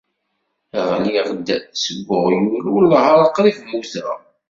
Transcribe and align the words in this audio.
Ɣliɣ-d 0.91 1.47
seg 1.83 1.97
uɣyul 2.15 2.65
wellah 2.73 3.05
ar 3.13 3.25
qrib 3.35 3.57
mmuteɣ. 3.63 4.09